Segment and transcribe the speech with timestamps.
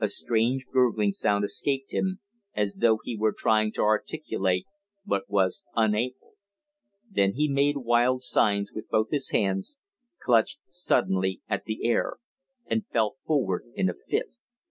[0.00, 2.20] A strange gurgling sound escaped him,
[2.54, 4.66] as though he were trying to articulate,
[5.06, 6.34] but was unable;
[7.10, 9.78] then he made wild signs with both his hands,
[10.22, 12.18] clutched suddenly at the air,
[12.66, 14.32] and fell forward in a fit.